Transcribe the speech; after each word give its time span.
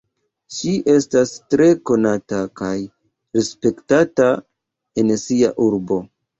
Ŝi 0.53 0.71
estas 0.93 1.33
tre 1.55 1.67
konata 1.91 2.41
kaj 2.63 2.73
respektata 3.39 4.33
en 5.05 5.17
sia 5.29 5.57
urbo. 5.71 6.05